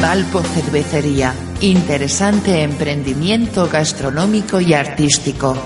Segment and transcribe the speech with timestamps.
[0.00, 1.34] Valpo Cervecería.
[1.60, 5.56] Interesante emprendimiento gastronómico y artístico.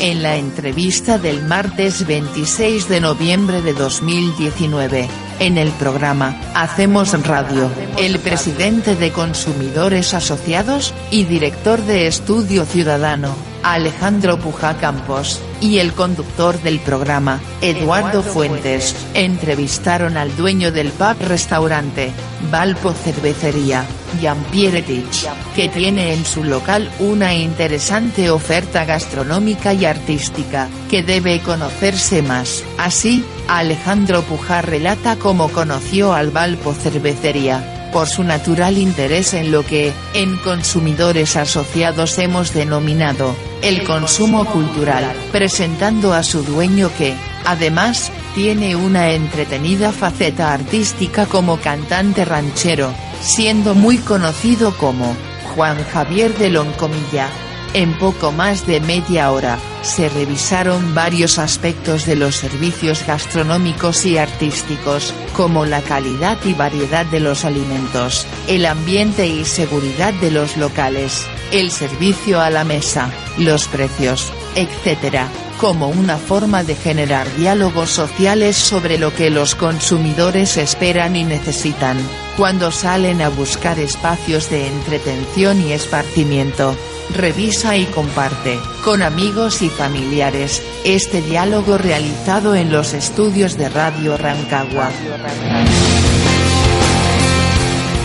[0.00, 5.06] En la entrevista del martes 26 de noviembre de 2019,
[5.38, 13.36] en el programa Hacemos Radio, el presidente de Consumidores Asociados y director de Estudio Ciudadano,
[13.62, 21.16] Alejandro Puja Campos, y el conductor del programa, Eduardo Fuentes, entrevistaron al dueño del pub
[21.26, 22.12] restaurante,
[22.50, 23.86] Valpo Cervecería,
[24.20, 31.40] Jean-Pierre Tich, que tiene en su local una interesante oferta gastronómica y artística, que debe
[31.40, 32.62] conocerse más.
[32.76, 39.64] Así, Alejandro Pujar relata cómo conoció al Valpo Cervecería por su natural interés en lo
[39.64, 47.14] que, en consumidores asociados hemos denominado, el consumo cultural, presentando a su dueño que,
[47.44, 52.92] además, tiene una entretenida faceta artística como cantante ranchero,
[53.22, 55.16] siendo muy conocido como
[55.54, 57.28] Juan Javier de Loncomilla.
[57.74, 64.16] En poco más de media hora, se revisaron varios aspectos de los servicios gastronómicos y
[64.16, 70.56] artísticos, como la calidad y variedad de los alimentos, el ambiente y seguridad de los
[70.56, 77.88] locales, el servicio a la mesa, los precios, etc., como una forma de generar diálogos
[77.88, 81.96] sociales sobre lo que los consumidores esperan y necesitan,
[82.36, 86.76] cuando salen a buscar espacios de entretención y esparcimiento.
[87.16, 94.18] Revisa y comparte, con amigos y familiares, este diálogo realizado en los estudios de Radio
[94.18, 94.90] Rancagua.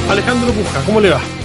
[0.10, 1.39] Alejandro Puja, ¿cómo le va?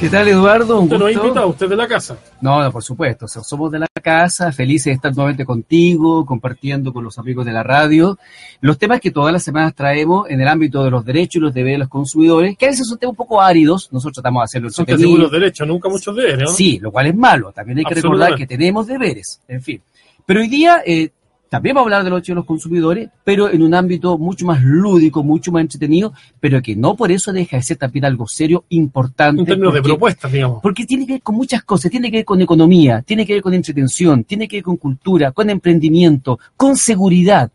[0.00, 0.78] ¿Qué tal, Eduardo?
[0.80, 1.24] Un ¿Usted lo ha gusto.
[1.24, 1.48] invitado?
[1.48, 2.18] ¿Usted de la casa?
[2.40, 3.24] No, no, por supuesto.
[3.24, 7.46] o sea, somos de la casa, felices de estar nuevamente contigo, compartiendo con los amigos
[7.46, 8.18] de la radio
[8.60, 11.54] los temas que todas las semanas traemos en el ámbito de los derechos y los
[11.54, 13.88] deberes de los consumidores, que a veces son temas un poco áridos.
[13.92, 16.46] Nosotros tratamos de hacerlo Son seguros derechos, nunca muchos deberes, ¿no?
[16.48, 17.52] Sí, lo cual es malo.
[17.52, 19.40] También hay que recordar que tenemos deberes.
[19.48, 19.80] En fin.
[20.26, 21.10] Pero hoy día eh,
[21.56, 24.44] también vamos a hablar de los derechos de los consumidores, pero en un ámbito mucho
[24.44, 28.26] más lúdico, mucho más entretenido, pero que no por eso deja de ser también algo
[28.26, 29.40] serio, importante.
[29.42, 30.60] En términos de porque- propuestas, digamos.
[30.62, 33.42] porque tiene que ver con muchas cosas, tiene que ver con economía, tiene que ver
[33.42, 37.50] con entretención, tiene que ver con cultura, con emprendimiento, con seguridad.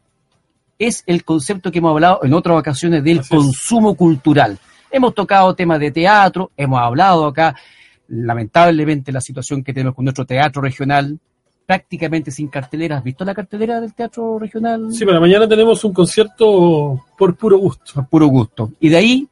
[0.77, 3.41] Es el concepto que hemos hablado en otras ocasiones del Así es.
[3.41, 4.57] consumo cultural.
[4.91, 7.53] Hemos tocado temas de teatro, hemos hablado acá,
[8.07, 11.19] lamentablemente, la situación que tenemos con nuestro teatro regional,
[11.69, 12.97] prácticamente sin cartelera.
[12.97, 14.91] ¿Has visto la cartelera del teatro regional?
[14.91, 17.93] Sí, para mañana tenemos un concierto por puro gusto.
[17.93, 18.71] Por puro gusto.
[18.79, 19.27] Y de ahí,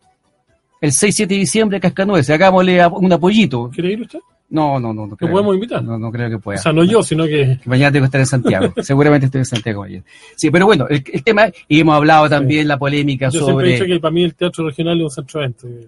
[0.79, 3.71] el 6-7 de diciembre, Cascanueces, hagámosle un apoyito.
[3.73, 4.19] ¿Quiere ir usted?
[4.51, 5.07] No, no, no.
[5.07, 5.83] no ¿Lo podemos invitar?
[5.83, 6.59] No, no creo que pueda.
[6.59, 7.57] O sea, no yo, sino que...
[7.59, 8.71] que mañana tengo que estar en Santiago.
[8.83, 10.03] Seguramente estoy en Santiago mañana.
[10.35, 13.71] Sí, pero bueno, el, el tema, y hemos hablado también la polémica Yo siempre he
[13.71, 13.95] dicho sobre.
[13.95, 15.87] que para mí el teatro regional es un centro de.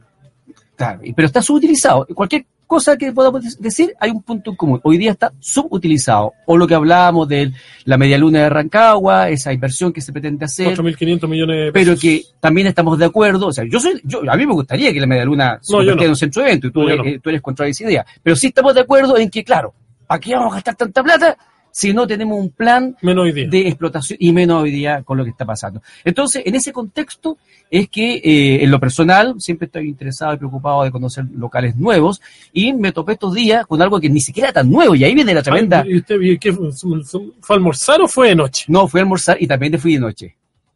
[0.75, 2.07] Claro, pero está subutilizado.
[2.07, 4.79] Cualquier cosa que podamos de- decir, hay un punto en común.
[4.83, 6.33] Hoy día está subutilizado.
[6.45, 7.51] O lo que hablábamos de
[7.85, 10.67] la media luna de Rancagua, esa inversión que se pretende hacer.
[10.77, 11.99] 4.500 millones de Pero pesos.
[12.01, 14.99] que también estamos de acuerdo, o sea, yo soy, yo, a mí me gustaría que
[14.99, 16.03] la media luna se No, yo convirtiera no.
[16.03, 18.05] en un centro de evento y tú, No, eres, eh, tú eres contra esa idea.
[18.21, 19.73] Pero sí estamos de acuerdo en que, claro,
[20.05, 21.35] ¿para qué vamos a gastar tanta plata
[21.71, 25.45] si no tenemos un plan de explotación y menos hoy día con lo que está
[25.45, 25.81] pasando.
[26.03, 27.37] Entonces, en ese contexto
[27.69, 32.21] es que eh, en lo personal siempre estoy interesado y preocupado de conocer locales nuevos
[32.51, 35.33] y me topé estos días con algo que ni siquiera tan nuevo y ahí viene
[35.33, 35.81] la tremenda...
[35.81, 36.71] Ay, ¿Y usted y qué fue?
[36.73, 38.65] ¿Fue a almorzar o fue de noche?
[38.67, 40.35] No, fui a almorzar y también te fui de noche.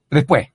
[0.09, 0.47] Después,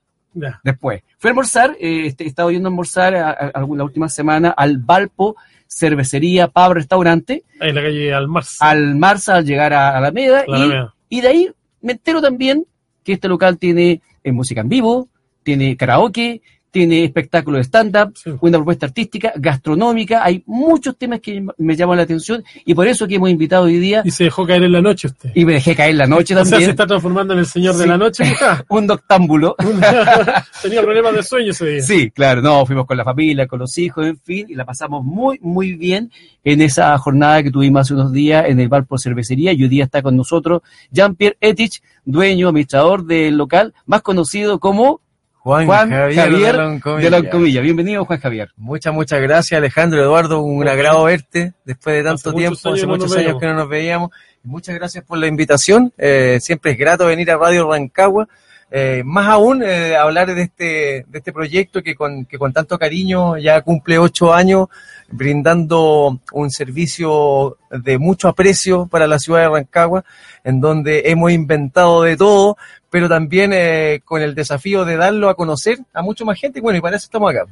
[0.63, 1.03] Después.
[1.19, 4.09] Fui a almorzar, eh, este, he estado yendo a almorzar a- a- a- la última
[4.09, 5.37] semana al Valpo
[5.67, 8.69] Cervecería Pub Restaurante, Ahí en la calle Almarza.
[8.71, 10.95] al Marza al llegar a a Alameda La y Alameda.
[11.09, 11.51] Y de ahí
[11.83, 12.65] me entero también
[13.05, 15.09] que este local tiene eh, música en vivo,
[15.43, 18.31] tiene karaoke, tiene espectáculo de stand-up, Sí.
[18.41, 20.23] una propuesta artística, gastronómica.
[20.25, 23.79] Hay muchos temas que me llaman la atención y por eso que hemos invitado hoy
[23.79, 25.31] día Y se dejó caer en la noche usted.
[25.35, 26.71] y me dejé caer la noche o sea, se también.
[26.71, 28.25] está transformando en el señor de la noche.
[28.69, 29.57] Un noctámbulo.
[30.63, 31.83] Tenía problemas de sueño ese día.
[31.83, 35.05] Sí, claro, no, fuimos con la familia, con los hijos, en fin, y la pasamos
[35.05, 36.11] muy, muy bien
[36.45, 39.53] en esa jornada que tuvimos hace unos días en el bar por cervecería.
[39.53, 45.01] Y hoy día está con nosotros Jean-Pierre Etich, dueño, administrador del local, más conocido como
[45.49, 46.57] Juan, Juan Javier, Javier,
[47.01, 47.63] de Loncomilla.
[47.63, 48.51] Bienvenido, Juan Javier.
[48.59, 50.43] Muchas, muchas gracias, Alejandro, Eduardo.
[50.43, 54.11] Un agrado verte después de tanto Hace tiempo, hace muchos años que no nos veíamos.
[54.43, 55.91] Muchas gracias por la invitación.
[55.97, 58.29] Eh, siempre es grato venir a Radio Rancagua.
[58.71, 60.65] Eh, más aún eh, hablar de este,
[61.09, 64.69] de este proyecto que con, que con tanto cariño ya cumple ocho años,
[65.11, 70.05] brindando un servicio de mucho aprecio para la ciudad de Rancagua,
[70.45, 72.57] en donde hemos inventado de todo,
[72.91, 76.61] pero también eh, con el desafío de darlo a conocer a mucha más gente.
[76.61, 77.47] Bueno, y para eso estamos acá.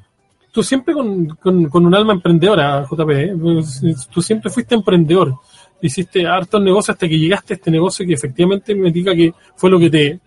[0.53, 3.11] Tú siempre con, con- un alma emprendedora, JP.
[3.11, 3.35] ¿eh?
[3.41, 5.35] Pues, Tú siempre fuiste emprendedor.
[5.83, 9.69] Hiciste hartos negocios hasta que llegaste a este negocio que efectivamente me diga que fue
[9.71, 10.19] lo que te,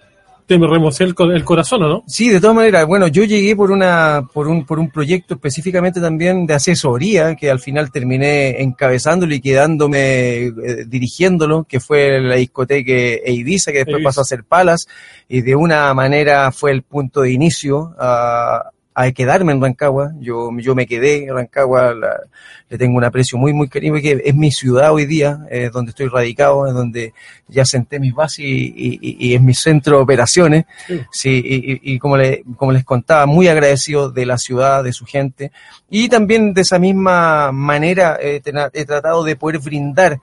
[0.50, 2.04] te remocé el, el corazón, ¿o no?
[2.08, 6.02] Sí, de todas maneras, bueno, yo llegué por una, por un, por un proyecto específicamente
[6.02, 10.54] también de asesoría, que al final terminé encabezándolo y quedándome eh,
[10.88, 14.88] dirigiéndolo, que fue la discoteca Eiviza, que después pasó a ser Palas,
[15.28, 20.12] y de una manera fue el punto de inicio a, a quedarme en Rancagua.
[20.20, 22.22] Yo, yo me quedé en Rancagua, la-
[22.70, 25.92] le tengo un aprecio muy, muy cariño, que es mi ciudad hoy día, es donde
[25.92, 27.14] estoy radicado, es donde
[27.48, 30.66] ya senté mis bases y, y- es mi centro de operaciones.
[30.88, 31.02] Sí.
[31.12, 35.52] Sí, y, como, le- como les contaba, muy agradecido de la ciudad, de su gente.
[35.90, 38.42] Y también de esa misma manera eh,
[38.74, 40.20] he tratado de poder brindar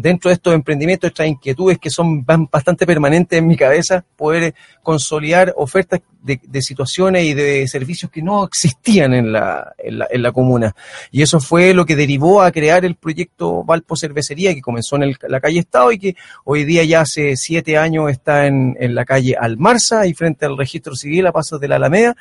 [0.00, 5.52] dentro de estos emprendimientos, estas inquietudes que son bastante permanentes en mi cabeza, poder consolidar
[5.56, 10.22] ofertas de, de situaciones y de servicios que no existían en la, en, la, en
[10.22, 10.72] la comuna.
[11.10, 15.02] Y eso fue lo que derivó a crear el proyecto Valpo Cervecería, que comenzó en
[15.02, 18.94] el- la calle Estado y que hoy día ya hace siete años está en, en
[18.94, 22.16] la calle Almarza y frente al registro civil a pasos de la Alameda,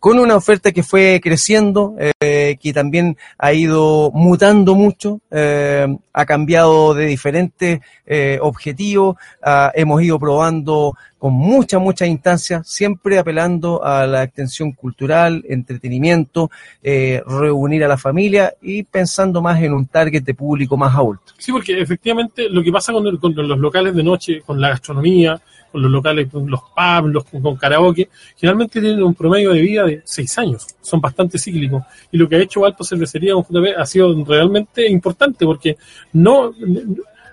[0.00, 6.24] con una oferta que fue creciendo, eh, que también ha ido mutando mucho, eh, ha
[6.24, 13.84] cambiado de diferentes eh, objetivos, ah, hemos ido probando con muchas, muchas instancias, siempre apelando
[13.84, 16.50] a la extensión cultural, entretenimiento,
[16.82, 21.34] eh, reunir a la familia y pensando más en un target de público más adulto.
[21.36, 24.70] Sí, porque efectivamente lo que pasa con, el- con los locales de noche, con la
[24.70, 25.38] gastronomía,
[25.70, 30.02] con los locales, con los pubs, con karaoke, generalmente tienen un promedio de vida de
[30.04, 31.82] seis años, son bastante cíclicos.
[32.12, 35.76] Y lo que ha hecho Valpo Cervecería con JP ha sido realmente importante porque
[36.12, 36.52] no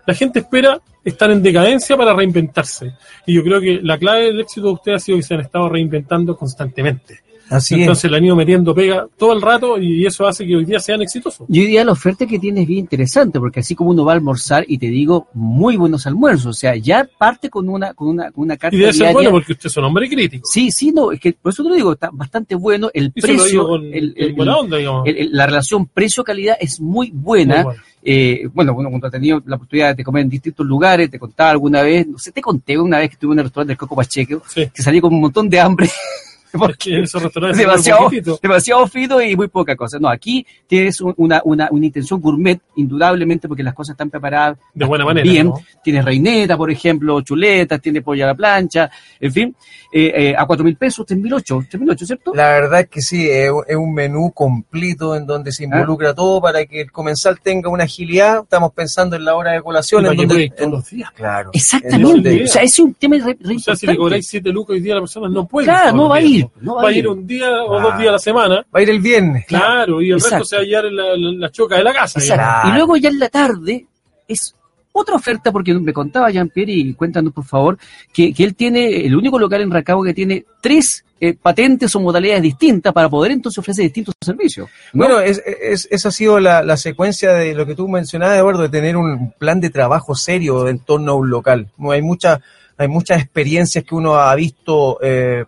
[0.05, 2.93] la gente espera estar en decadencia para reinventarse.
[3.25, 5.41] Y yo creo que la clave del éxito de ustedes ha sido que se han
[5.41, 7.26] estado reinventando constantemente.
[7.49, 10.65] Así Entonces le han ido metiendo pega todo el rato y eso hace que hoy
[10.65, 11.47] día sean exitosos.
[11.49, 14.11] Y hoy día la oferta que tienes es bien interesante, porque así como uno va
[14.13, 18.09] a almorzar y te digo muy buenos almuerzos, o sea, ya parte con una, con
[18.09, 19.13] una, con una carta Y debe ser diaria.
[19.13, 20.47] bueno porque usted es un hombre crítico.
[20.51, 23.21] Sí, sí, no, es que por eso te lo digo, está bastante bueno, el Y
[23.21, 25.07] precio, con, el- con el- buena onda, digamos.
[25.07, 27.55] el- el- la relación precio-calidad es muy buena.
[27.55, 27.81] Muy bueno.
[28.09, 31.49] Eh, bueno, bueno, cuando he tenido la oportunidad de comer en distintos lugares, te contaba
[31.51, 33.95] alguna vez, no sé, te conté una vez que estuve en el restaurante del Coco
[33.97, 34.67] Pacheco, Sí.
[34.73, 35.89] que salí con un montón de hambre.
[36.57, 38.09] Porque en esos restaurantes se demasiado,
[38.41, 39.97] demasiado fino y muy poca cosa.
[39.99, 44.57] No, aquí tienes un- una, una, una intención gourmet, indudablemente, porque las cosas están preparadas
[44.73, 45.29] De buena manera.
[45.29, 45.47] bien.
[45.47, 45.59] ¿no?
[45.83, 48.89] Tienes reineta, por ejemplo, chuletas, tienes pollo a la plancha,
[49.19, 49.55] en fin,
[49.91, 52.33] eh, eh, a cuatro mil pesos, tres mil ocho, tres mil ocho, ¿cierto?
[52.33, 56.41] La verdad es que sí, es, es un menú completo en donde se involucra todo
[56.41, 58.43] para que el comensal tenga una agilidad.
[58.43, 60.05] Estamos pensando en la hora de colación.
[60.05, 61.11] En donde, ir todos los días.
[61.11, 61.51] claro.
[61.53, 62.43] Exactamente.
[62.43, 64.73] O sea, ese es un tema re, re O sea, si le cobráis 7 lucas
[64.75, 65.65] hoy día la persona no puede.
[65.67, 66.75] Claro, no va a días, ir, ¿no?
[66.75, 67.89] va a ir un día o Claro.
[67.89, 68.55] dos días a la semana.
[68.73, 69.45] Va a ir el viernes.
[69.47, 70.35] Claro, y el Exacto.
[70.39, 72.19] resto se va a hallar en la, la- la choca de la casa.
[72.19, 72.69] Claro.
[72.69, 73.85] Y luego ya en la tarde
[74.27, 74.53] es
[74.91, 77.77] otra oferta, porque me contaba Jean-Pierre, y cuéntanos por favor,
[78.11, 81.99] que, que él tiene el único local en Rancagua que tiene tres eh, patentes o
[81.99, 84.67] modalidades distintas para poder entonces ofrecer distintos servicios.
[84.93, 85.05] ¿no?
[85.05, 88.63] Bueno, es, es- esa ha sido la, la secuencia de lo que tú mencionabas, Eduardo,
[88.63, 91.69] de tener un plan de trabajo serio en torno a un local.
[91.91, 92.41] Hay, mucha,
[92.75, 95.45] hay muchas experiencias que uno ha visto eh,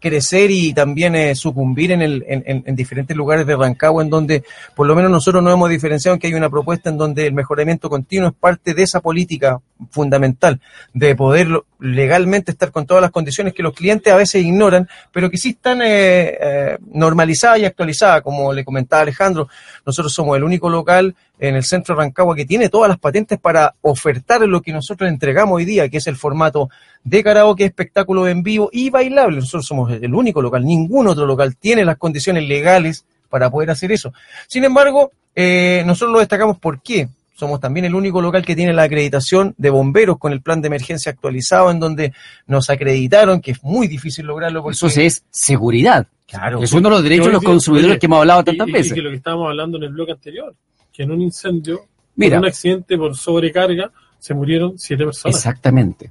[0.00, 4.10] crecer y también eh, sucumbir en, el, en, en- en diferentes lugares de Rancagua, en
[4.10, 4.42] donde
[4.74, 7.32] por lo menos nosotros nos hemos diferenciado en que hay una propuesta en donde el
[7.34, 10.60] mejoramiento continuo es parte de esa política fundamental,
[10.94, 15.30] de poder legalmente estar con todas las condiciones que los clientes a veces ignoran, pero
[15.30, 19.48] que sí están eh, eh, normalizadas y actualizadas, como le comentaba Alejandro.
[19.86, 23.38] Nosotros somos el único local en el centro de Rancagua que tiene todas las patentes
[23.38, 26.68] para ofertar lo que nosotros entregamos hoy día, que es el formato
[27.04, 29.36] de karaoke, espectáculo en vivo y bailable.
[29.36, 33.92] Nosotros somos el único local, ningún otro local tiene las condiciones legales para poder hacer
[33.92, 34.12] eso.
[34.46, 37.08] Sin embargo, eh, nosotros lo destacamos por qué.
[37.40, 40.66] Somos también el único local que tiene la acreditación de bomberos con el plan de
[40.66, 42.12] emergencia actualizado, en donde
[42.46, 44.62] nos acreditaron que es muy difícil lograrlo.
[44.62, 46.06] Porque, Eso es seguridad.
[46.26, 46.62] Claro.
[46.62, 48.70] Es uno de los derechos de los consumidores oye, que hemos hablado Y, tantas y-
[48.70, 48.92] y veces.
[48.92, 50.54] que lo que estábamos hablando en el bloque anterior,
[50.92, 51.80] que en un incendio,
[52.14, 52.36] Mira.
[52.36, 55.34] por un accidente por sobrecarga, se murieron siete personas.
[55.36, 56.10] Exactamente.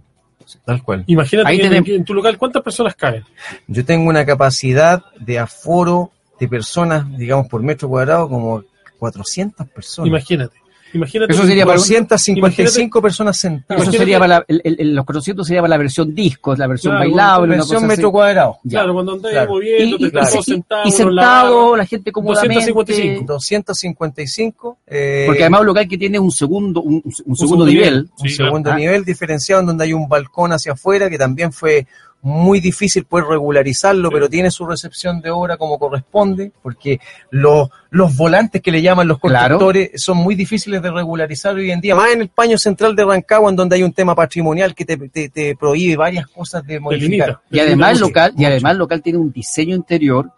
[0.66, 1.04] Tal cual.
[1.06, 3.24] Imagínate que en, tenemos- en tu local, ¿cuántas personas caben?
[3.68, 8.64] Yo tengo una capacidad de aforo de personas, digamos, por metro cuadrado, como
[8.98, 10.08] 400 personas.
[10.10, 10.58] Imagínate.
[10.94, 13.84] Imagínate Eso que- sería para un- 255 personas sentadas.
[13.84, 17.10] Eso sería para la- el- los 400 sería para la versión discos, la versión Claro,
[17.10, 18.12] bailable, una Versión metro así.
[18.12, 18.58] cuadrado.
[18.64, 18.80] Ya.
[18.80, 19.50] Claro, cuando andáis Claro.
[19.52, 22.56] moviendo, Y, todos y- la sentado, la gente cómodamente.
[22.72, 23.26] 255.
[23.34, 24.78] 255.
[24.88, 27.94] eh, Porque además un local que tiene un segundo, un, un segundo segundo nivel.
[27.94, 28.10] nivel.
[28.22, 28.76] un Sí, segundo Ah.
[28.76, 31.86] nivel diferenciado en donde hay un balcón hacia afuera que también fue
[32.22, 37.00] muy difícil poder regularizarlo, pero tiene su recepción de obra como corresponde, porque
[37.30, 39.58] los, los volantes que le llaman los Claro.
[39.58, 43.06] constructores son muy difíciles de regularizar hoy en día, más en el paño central de
[43.06, 46.80] Rancagua, en donde hay un tema patrimonial que te, te- te prohíbe varias cosas de
[46.80, 47.40] modificar.
[47.50, 50.30] Y además mucho, local, y además el local tiene un diseño interior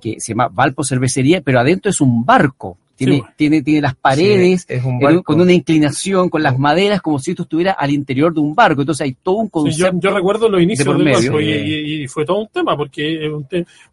[0.00, 2.76] que se llama Valpo Cervecería, pero adentro es un barco.
[3.04, 3.22] Tiene, Sí.
[3.36, 5.22] tiene, tiene las paredes Sí, un barco.
[5.22, 8.82] con una inclinación, con las maderas, como si esto estuviera al interior de un barco.
[8.82, 9.98] Entonces hay todo un Sí, yo, concepto.
[10.00, 11.32] yo recuerdo los inicios por del medio.
[11.32, 13.30] banco y, y- y fue todo un tema porque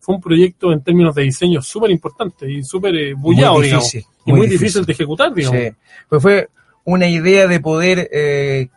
[0.01, 3.85] fue un proyecto en términos de diseño súper importante y súper eh, bullado, Muy digamos.
[3.91, 4.65] difícil, y muy muy difícil.
[4.65, 4.85] difícil.
[4.85, 5.61] de ejecutar, digamos.
[6.09, 6.49] Pues fue
[6.83, 8.67] una idea de poder eh,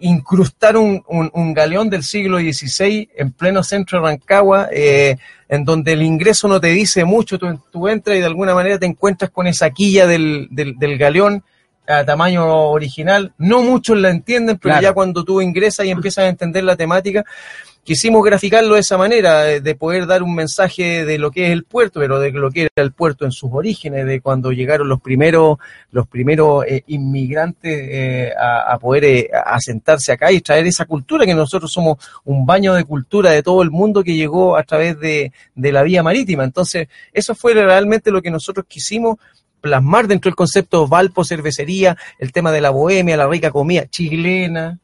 [0.00, 5.16] incrustar un, un- un galeón del siglo XVI en pleno centro de Rancagua, eh,
[5.48, 8.78] en donde el ingreso no te dice mucho, tú, tú entras y de alguna manera
[8.78, 11.42] te encuentras con esa quilla del, del, del galeón
[11.86, 13.32] a tamaño original.
[13.38, 14.82] No muchos la entienden, pero Claro.
[14.82, 17.24] ya cuando tú ingresas y empiezas a entender la temática,
[17.88, 21.64] quisimos graficarlo de esa manera, de poder dar un mensaje de lo que es el
[21.64, 25.00] puerto, pero de lo que era el puerto en sus orígenes, de cuando llegaron los
[25.00, 25.56] primeros,
[25.90, 31.34] los primeros eh, inmigrantes eh, a, poder eh, asentarse acá y traer esa cultura, que
[31.34, 35.32] nosotros somos un baño de cultura de todo el mundo que llegó a través de,
[35.54, 36.44] de la vía marítima.
[36.44, 39.16] Entonces, eso fue realmente lo que nosotros quisimos
[39.62, 44.78] plasmar dentro del concepto Valpo Cervecería, el tema de la bohemia, la rica comida chilena,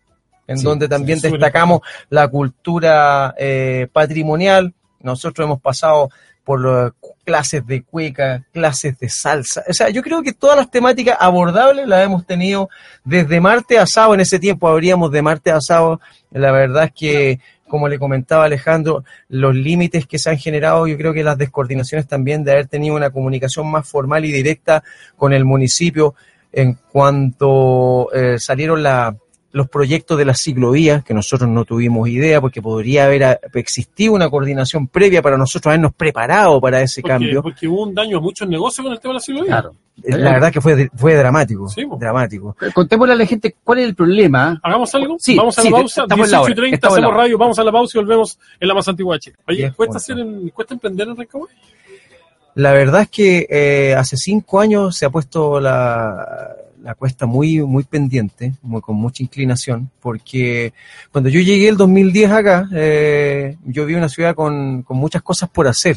[0.46, 4.74] en Sí, donde también destacamos la cultura eh, patrimonial.
[5.00, 6.10] Nosotros hemos pasado
[6.44, 9.62] por eh, clases de cueca, clases de salsa.
[9.68, 12.68] O sea, yo creo que todas las temáticas abordables las hemos tenido
[13.04, 14.14] desde martes a sábado.
[14.14, 16.00] En ese tiempo habríamos de martes a sábado.
[16.30, 20.98] La verdad es que, como le comentaba Alejandro, los límites que se han generado, yo
[20.98, 24.82] creo que las descoordinaciones también de haber tenido una comunicación más formal y directa
[25.16, 26.14] con el municipio
[26.52, 29.16] en cuanto eh, salieron la-
[29.54, 34.12] los proyectos de las ciclovías, que nosotros no tuvimos idea, porque podría haber a- existido
[34.12, 37.40] una coordinación previa para nosotros habernos preparado para ese Porque, cambio.
[37.42, 39.46] porque hubo un daño a muchos negocios con el tema de la ciclovía.
[39.52, 39.74] Claro.
[40.02, 42.56] Eh, La verdad que fue, fue dramático, Sí, dramático.
[42.74, 44.58] Contémosle a la gente cuál es el problema.
[44.60, 45.16] ¿Hagamos algo?
[45.20, 46.02] Sí, vamos a sí, la pausa.
[46.02, 47.22] estamos en la 18 y hora, 30, estamos en la hacemos hora.
[47.24, 49.36] radio, vamos a la pausa y volvemos en la más antigua Chile.
[49.46, 49.96] Oye, ¿cuesta, puntos.
[50.02, 51.48] hacer en- ¿cuesta emprender en Rancagua?
[52.56, 57.60] La verdad es que eh, hace cinco años se ha puesto la, la cuesta muy,
[57.62, 60.74] muy pendiente, muy, con mucha inclinación, porque
[61.10, 65.48] cuando yo llegué el 2010 acá, eh, yo vi una ciudad con, con muchas cosas
[65.48, 65.96] por hacer.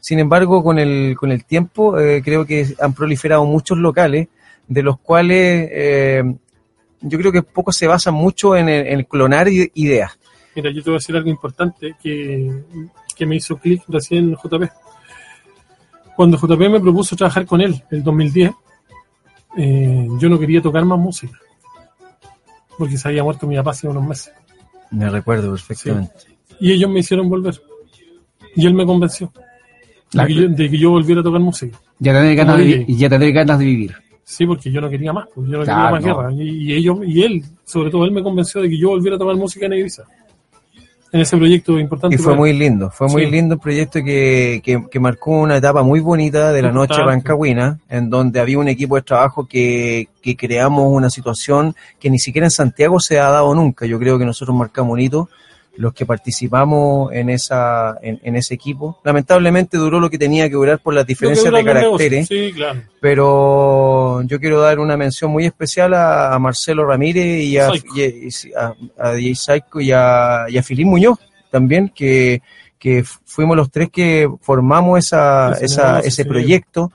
[0.00, 4.26] Sin embargo, con el, con el tiempo, eh, creo que han proliferado muchos locales,
[4.66, 6.22] de los cuales eh,
[7.00, 10.18] yo creo que poco se basan mucho en, el- en clonar ideas.
[10.56, 12.50] Mira, yo te voy a decir algo importante que,
[13.16, 14.64] que me hizo clic recién JP.
[16.16, 18.50] Cuando JP me propuso trabajar con él el 2010,
[19.56, 21.38] eh, yo no quería tocar más música.
[22.78, 24.32] Porque se había muerto mi papá hace unos meses.
[24.90, 26.12] Me recuerdo perfectamente.
[26.60, 27.60] Y ellos me hicieron volver.
[28.56, 29.32] Y él me convenció
[30.12, 31.78] de, que, yo, de que yo volviera a tocar música.
[31.98, 32.84] Ya tener ganas, de, DJ.
[32.84, 33.94] vi- ya tener ganas de vivir.
[34.22, 36.16] Sí, porque yo no quería más, pues yo no Claro, quería más no.
[36.30, 36.32] guerra.
[36.42, 39.18] Y, y ellos, y él, sobre todo él me convenció de que yo volviera a
[39.18, 40.04] tomar música en Ibiza.
[41.14, 42.16] En ese proyecto importante.
[42.16, 43.30] Y fue muy lindo, fue muy Sí.
[43.30, 47.78] lindo un proyecto que, que, que marcó una etapa muy bonita de la noche rancagüina,
[47.88, 52.48] en donde había un equipo de trabajo que, que creamos una situación que ni siquiera
[52.48, 53.86] en Santiago se ha dado nunca.
[53.86, 55.28] Yo creo que nosotros marcamos un hito,
[55.76, 59.00] los que participamos en esa en, en ese equipo.
[59.04, 62.80] Lamentablemente duró lo que tenía que durar por las diferencias de caracteres, Sí, claro.
[63.00, 68.52] pero yo quiero dar una mención muy especial a, a Marcelo Ramírez y a, y
[68.56, 71.18] a, a, DJ Saico y a, y a Filín Muñoz
[71.50, 72.42] también, que,
[72.78, 76.92] que fuimos los tres que formamos esa, esa, ese proyecto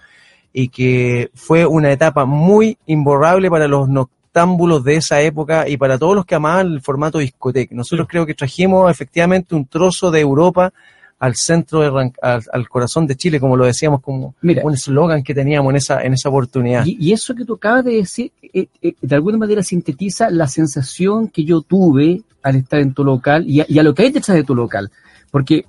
[0.52, 3.88] y que fue una etapa muy imborrable para los
[4.34, 7.74] noctámbulos de esa época y para todos los que amaban el formato discoteca.
[7.76, 8.12] Nosotros Sí.
[8.12, 10.72] creo que trajimos efectivamente un trozo de Europa
[11.20, 14.62] al centro, de al, al corazón de Chile, como lo decíamos, como Mira.
[14.64, 16.86] un eslogan que teníamos en esa, en esa oportunidad.
[16.86, 20.48] Y, y eso que tú acabas de decir, eh, eh, de alguna manera sintetiza la
[20.48, 24.04] sensación que yo tuve al estar en tu local y a, y a lo que
[24.04, 24.90] hay detrás de tu local.
[25.30, 25.66] Porque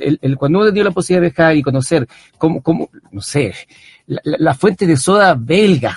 [0.00, 3.52] el, el- cuando uno dio la posibilidad de viajar y conocer cómo, cómo no sé,
[4.06, 5.96] la, la- la fuente de soda belga,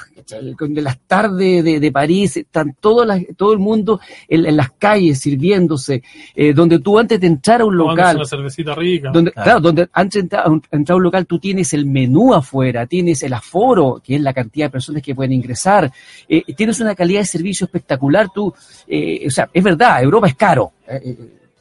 [0.57, 4.57] con de las tardes de, de París, están todas las- todo el mundo en, en
[4.57, 6.03] las calles sirviéndose,
[6.35, 9.11] eh, donde tú antes de entrar a un local, una cervecita rica.
[9.11, 9.59] donde, claro.
[9.61, 12.85] donde antes de entrar a un, entrar a un local tú tienes el menú afuera,
[12.87, 15.91] tienes el aforo, que es la cantidad de personas que pueden ingresar,
[16.27, 18.53] eh, tienes una calidad de servicio espectacular, tú,
[18.87, 21.17] eh, o sea, es verdad, Europa es caro, eh, eh,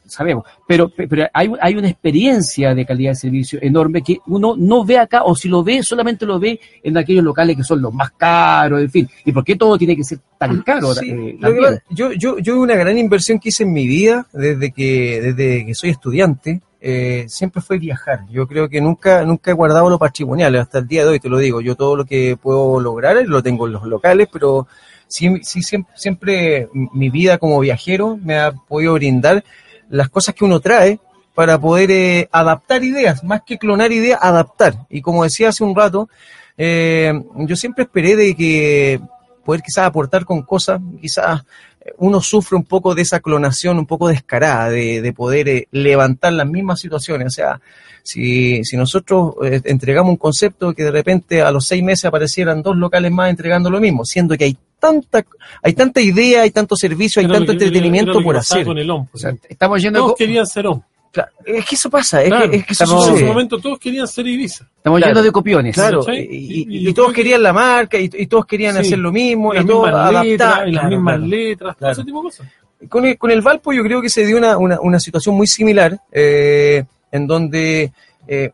[0.07, 4.85] sabemos, pero, pero hay, hay una experiencia de calidad de servicio enorme que uno no
[4.85, 7.93] ve acá, o si lo ve, solamente lo ve en aquellos locales que son los
[7.93, 10.93] más caros, en fin, ¿y por qué todo tiene que ser tan caro?
[10.93, 14.71] Sí, eh, que yo, yo, yo una gran inversión que hice en mi vida desde
[14.71, 18.25] que, desde que soy estudiante eh, siempre fue viajar.
[18.29, 21.29] Yo creo que nunca, nunca he guardado lo patrimonial, hasta el día de hoy te
[21.29, 21.61] lo digo.
[21.61, 24.67] Yo todo lo que puedo lograr lo tengo en los locales, pero
[25.07, 29.43] sí, sí siempre, siempre mi vida como viajero me ha podido brindar
[29.89, 30.99] las cosas que uno trae
[31.33, 34.85] para poder eh, adaptar ideas, más que clonar ideas, adaptar.
[34.89, 36.09] Y como decía hace un rato,
[36.57, 38.99] eh, yo siempre esperé de que
[39.47, 41.41] poder quizás aportar con cosas, quizás
[41.79, 45.67] eh, uno sufre un poco de esa clonación un poco descarada, de, de poder eh,
[45.71, 47.27] levantar las mismas situaciones.
[47.27, 47.61] O sea,
[48.03, 52.61] si, si nosotros eh, entregamos un concepto que de repente a los seis meses aparecieran
[52.61, 55.25] dos locales más entregando lo mismo, siendo que hay tanta,
[55.63, 58.65] hay tanta idea, hay tanto servicio, hay Era tanto que- entretenimiento era por hacer.
[58.65, 59.07] con el OM.
[59.11, 60.81] O sea, estamos yendo todos querían ser OM.
[61.11, 63.27] Claro, es que eso pasa, es Claro, que, es que eso estamos- en sucede.
[63.27, 64.67] su momento todos querían ser Ibiza.
[64.77, 65.09] estamos Claro.
[65.13, 65.73] yendo de copiones.
[65.73, 68.75] Claro, y, y- Y- y y yo todos querían la marca y, y todos querían
[68.75, 68.81] Sí.
[68.81, 70.25] hacer lo mismo, las y todo mismas adaptar.
[70.25, 71.27] letras, y las mismas claro.
[71.27, 71.93] letras, todo Claro.
[71.93, 72.47] ese tipo de cosas.
[72.89, 75.47] Con el, con el Valpo yo creo que se dio una, una, una situación muy
[75.47, 77.91] similar, eh, en donde
[78.27, 78.51] eh,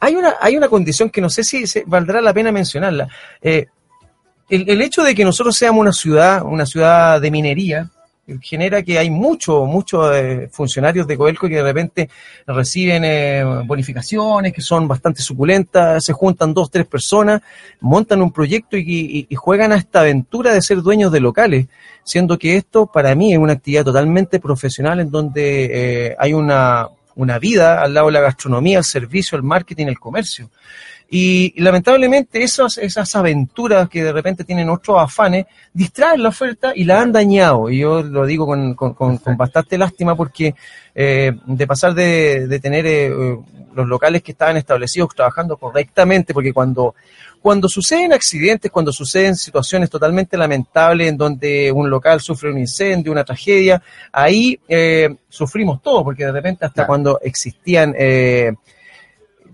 [0.00, 3.06] hay, una, hay una condición que no sé si se, valdrá la pena mencionarla.
[3.40, 3.66] Eh,
[4.50, 7.90] el, el hecho de que nosotros seamos una ciudad, una ciudad de minería,
[8.30, 12.10] eh, genera que hay muchos muchos eh, funcionarios de Coelco que de repente
[12.46, 17.42] reciben eh, bonificaciones que son bastante suculentas, se juntan dos, tres personas,
[17.80, 21.66] montan un proyecto y, juegan a esta aventura de ser dueños de locales,
[22.04, 26.88] siendo que esto para mí es una actividad totalmente profesional en donde eh, hay una,
[27.14, 30.50] una vida al lado de la gastronomía, el servicio, el marketing, el comercio.
[31.12, 36.72] Y, y lamentablemente esas, esas aventuras que de repente tienen otros afanes distraen la oferta
[36.74, 37.68] y la han dañado.
[37.68, 40.54] Y yo lo digo con, con- con- con bastante lástima porque
[40.94, 43.36] eh, de pasar de, de tener eh, eh,
[43.74, 46.94] los locales que estaban establecidos trabajando correctamente, porque cuando,
[47.42, 53.10] cuando suceden accidentes, cuando suceden situaciones totalmente lamentables en donde un local sufre un incendio,
[53.10, 56.86] una tragedia, ahí eh, sufrimos todo, porque de repente hasta Claro.
[56.86, 57.94] cuando existían...
[57.98, 58.52] eh,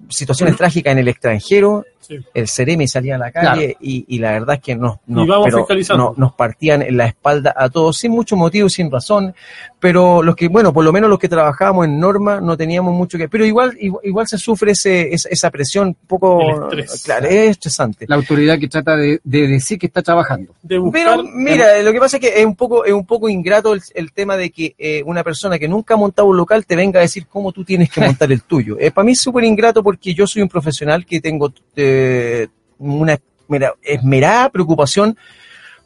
[0.09, 2.19] situaciones trágicas en el extranjero, Sí.
[2.35, 5.65] el Ceremi salía a la calle y, y la verdad es que nos, nos, pero
[5.97, 9.35] no- nos partían en la espalda a todos sin mucho motivo, sin razón,
[9.81, 13.19] pero los que, bueno, por lo menos los que trabajábamos en norma no teníamos mucho
[13.19, 17.03] que, pero igual igual, igual se sufre ese, esa, esa presión un poco, estrés.
[17.05, 18.07] claro, es estresante.
[18.09, 20.53] La autoridad que trata de, de decir que está trabajando.
[20.63, 23.29] De buscar, Pero mira, lo que pasa es que es un poco, es un poco
[23.29, 26.65] ingrato el, el tema de que eh, una persona que nunca ha montado un local
[26.67, 28.77] te venga a decir cómo tú tienes que montar el tuyo.
[28.79, 31.96] Eh, para mí es súper ingrato porque yo soy un profesional que tengo eh,
[32.79, 33.19] una
[33.83, 35.17] esmerada preocupación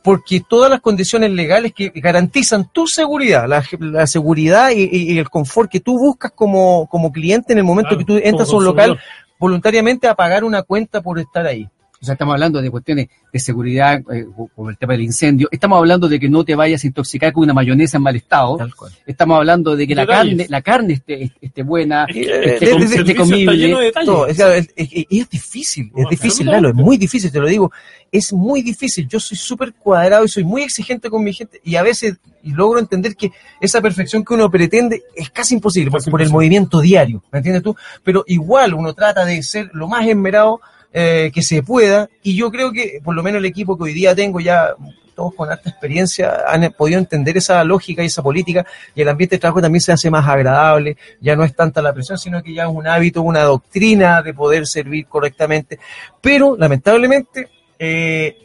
[0.03, 5.71] porque todas las condiciones legales que garantizan tu seguridad, la, la seguridad y, el confort
[5.71, 8.65] que tú buscas como, como cliente en el momento Claro, que tú entras a un
[8.65, 9.37] local consumidor.
[9.39, 11.69] voluntariamente a pagar una cuenta por estar ahí.
[12.03, 14.25] O sea, estamos hablando de cuestiones de seguridad, eh,
[14.57, 15.49] como el tema del incendio.
[15.51, 18.57] Estamos hablando de que no te vayas a intoxicar con una mayonesa en mal estado.
[18.57, 18.91] Tal cual.
[19.07, 22.59] Estamos hablando de que la carne, la carne esté, esté buena, Es que- Eh, es
[22.59, 23.93] que de- con de- de- servicio comible.
[24.07, 26.47] Todo, es, claro, es- es- y es difícil, es No, difícil.
[26.47, 27.71] Lalo, es muy difícil, te lo digo,
[28.11, 29.07] es muy difícil.
[29.07, 32.53] Yo soy súper cuadrado y soy muy exigente con mi gente y a veces y
[32.53, 36.31] logro entender que esa perfección que uno pretende es casi imposible por, Casi por el
[36.31, 37.77] movimiento diario, ¿me entiendes tú?
[38.03, 42.51] Pero igual uno trata de ser lo más esmerado eh, que se pueda y yo
[42.51, 44.75] creo que por lo menos el equipo que hoy día tengo ya
[45.15, 49.37] todos con alta experiencia han podido entender esa lógica y esa política y el ambiente
[49.37, 52.55] de trabajo también se hace más agradable, ya no es tanta la presión, sino que
[52.55, 55.79] ya es un hábito, una doctrina de poder servir correctamente.
[56.23, 57.49] Pero lamentablemente
[57.79, 58.37] eh,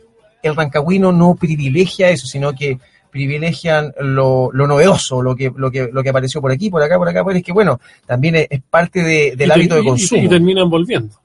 [0.44, 2.78] el rancagüino no privilegia eso, sino que
[3.10, 6.98] privilegian lo, lo novedoso, lo que, lo, que, lo que apareció por aquí, por acá,
[6.98, 9.82] por acá, pues es que bueno, también es, es parte de- del Y hábito de
[9.82, 10.22] y- consumo.
[10.24, 11.16] Y, terminan volviendo.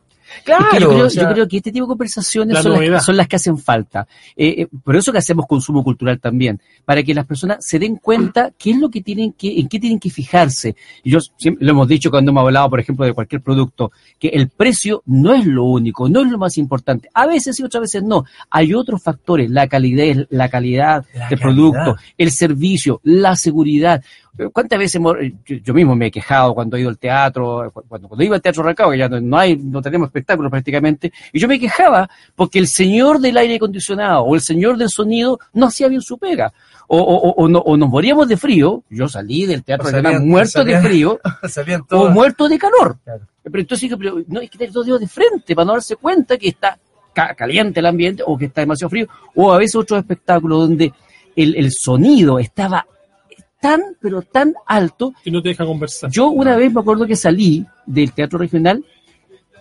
[0.44, 2.62] Claro, Es que yo, creo, o sea, yo creo que este tipo de conversaciones La
[2.62, 4.06] son las, son las que hacen falta.
[4.36, 7.96] Eh, eh, por eso que hacemos consumo cultural también, para que las personas se den
[7.96, 10.76] cuenta qué es lo que tienen que, en qué tienen que fijarse.
[11.02, 14.28] Y yo siempre lo hemos dicho cuando hemos hablado, por ejemplo, de cualquier producto, que
[14.28, 17.08] el precio no es lo único, no es lo más importante.
[17.14, 18.24] A veces sí, otras veces no.
[18.50, 21.42] Hay otros factores, la calidad, la calidad La del calidad.
[21.42, 24.02] producto, el servicio, la seguridad.
[24.52, 28.08] ¿Cuántas veces hemos- yo, mismo me he quejado cuando he ido al teatro, cu- cuando,
[28.08, 31.38] cuando iba al teatro Rancagua, que ya no, no hay, no tenemos espectáculos prácticamente, y
[31.40, 35.66] yo me quejaba porque el señor del aire acondicionado o el señor del sonido no
[35.66, 36.52] hacía bien su pega.
[36.86, 40.64] O, o- o- no- o nos moríamos de frío, yo salí del teatro salían- muerto
[40.64, 42.96] de salían- frío, Salían o muerto de calor.
[43.04, 43.20] Claro.
[43.42, 45.96] Pero entonces dije, pero no hay que tener dos dedos de frente para no darse
[45.96, 46.78] cuenta que está
[47.12, 49.06] ca- caliente el ambiente o que está demasiado frío.
[49.34, 50.92] O a veces otros espectáculos donde
[51.36, 52.86] el, el sonido estaba
[53.60, 55.12] tan, pero tan alto.
[55.24, 56.10] Y no te deja conversar.
[56.10, 58.84] Yo una vez me acuerdo que salí del teatro regional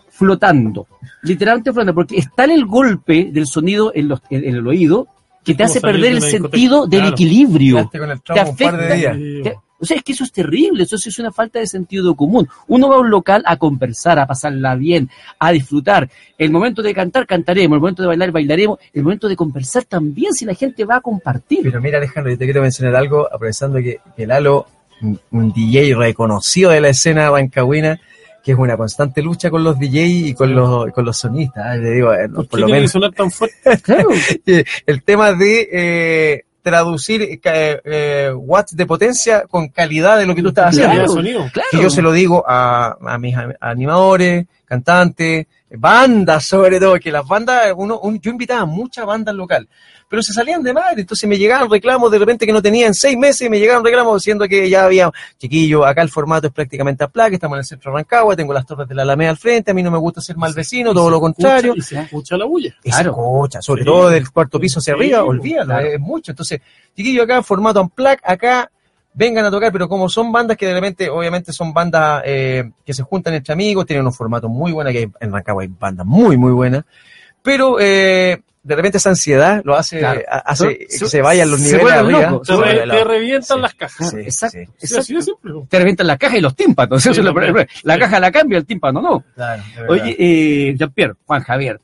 [0.09, 0.87] flotando,
[1.23, 5.07] literalmente flotando, porque está el golpe del sonido en, los- en- en el oído
[5.43, 8.57] que te hace perder de el sentido del equilibrio Quedaste con el te trauma un
[8.57, 8.95] par de afecta.
[8.95, 9.17] días.
[9.17, 9.41] Sí.
[9.43, 12.47] Te- o sea, es que eso es terrible, eso es una falta de sentido común.
[12.67, 16.09] Uno va a un local a conversar, a pasarla bien, a disfrutar.
[16.37, 17.75] El momento de cantar, cantaremos.
[17.75, 18.79] El momento de bailar, bailaremos.
[18.93, 21.61] El momento de conversar también, si la gente va a compartir.
[21.63, 24.65] Pero mira, Alejandro, yo te quiero mencionar algo, aprovechando que, que Lalo,
[25.01, 27.99] un, un DJ reconocido de la escena rancagüina,
[28.43, 31.75] que es una constante lucha con los DJ y con los, con los sonistas.
[31.75, 31.79] ¿eh?
[31.79, 33.57] Le digo, eh, no, ¿Por qué lo tiene que menos sonar tan fuerte?
[33.83, 34.09] Claro.
[34.45, 40.35] eh, el tema de eh, traducir eh, eh, watts de potencia con calidad de lo
[40.35, 41.07] que tú estás haciendo.
[41.07, 41.49] sonido.
[41.51, 41.69] claro.
[41.71, 47.27] que yo se lo digo a, a mis animadores, cantantes, bandas sobre todo, que las
[47.27, 49.67] bandas, uno, un- yo invitaba a muchas bandas locales,
[50.07, 53.17] pero se salían de madre, entonces me llegaban reclamos de repente que no tenían seis
[53.17, 57.03] meses, y me llegaban reclamos diciendo que ya había, chiquillo, acá el formato es prácticamente
[57.03, 59.37] a placa, estamos en el centro de Rancagua, tengo las torres de la Alameda al
[59.37, 61.73] frente, a mí no me gusta ser mal vecino, todo lo contrario.
[61.75, 62.75] Y se escucha la bulla.
[62.83, 63.11] Y se Claro.
[63.11, 63.85] escucha, sobre Sí.
[63.85, 65.87] todo del cuarto piso hacia Sí, arriba, olvídalo, claro.
[65.87, 66.31] es mucho.
[66.31, 66.61] Entonces,
[66.95, 68.71] chiquillo acá, formato Unplugged, acá
[69.13, 72.93] vengan a tocar, pero como son bandas que de repente, obviamente son bandas eh, que
[72.93, 76.05] se juntan entre amigos, tienen unos formatos muy buenos, que hay- en Rancagua hay bandas
[76.05, 76.85] muy, muy buenas,
[77.41, 80.21] pero eh, de repente esa ansiedad lo hace, Claro.
[80.45, 82.29] hace Se- que se vayan los niveles arriba.
[82.29, 82.47] locos.
[82.47, 83.61] Te, Se re- te revientan Sí.
[83.61, 84.09] las cajas.
[84.09, 84.57] Sí, Exacto.
[84.77, 85.53] sí, Sí, así de simple.
[85.69, 87.03] Te revientan la caja y los tímpanos.
[87.83, 87.99] La Sí.
[87.99, 89.23] caja la cambia, el tímpano no.
[89.33, 89.63] claro.
[89.87, 91.79] Oye, eh, Jean-Pierre, Juan Javier.